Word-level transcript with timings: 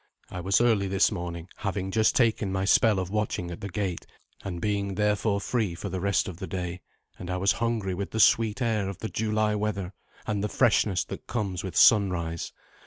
I 0.31 0.39
was 0.39 0.59
early 0.59 0.87
this 0.87 1.11
morning, 1.11 1.47
having 1.57 1.91
just 1.91 2.15
taken 2.15 2.51
my 2.51 2.65
spell 2.65 2.97
of 2.97 3.11
watching 3.11 3.51
at 3.51 3.61
the 3.61 3.69
gate, 3.69 4.07
and 4.43 4.59
being, 4.59 4.95
therefore, 4.95 5.39
free 5.39 5.75
for 5.75 5.89
the 5.89 5.99
rest 5.99 6.27
of 6.27 6.37
the 6.37 6.47
day, 6.47 6.81
and 7.19 7.29
I 7.29 7.37
was 7.37 7.51
hungry 7.51 7.93
with 7.93 8.09
the 8.09 8.19
sweet 8.19 8.63
air 8.63 8.89
of 8.89 8.97
the 8.97 9.09
July 9.09 9.53
weather 9.53 9.93
and 10.25 10.43
the 10.43 10.49
freshness 10.49 11.03
that 11.05 11.27
comes 11.27 11.63
with 11.63 11.75
sunrise. 11.77 12.51